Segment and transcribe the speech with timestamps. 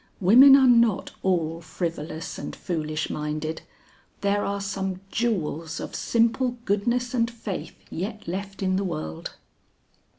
[0.19, 3.61] Women are not all frivolous and foolish minded;
[4.21, 9.35] there are some jewels of simple goodness and faith yet left in the world."